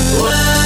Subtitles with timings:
[0.00, 0.59] Whoa.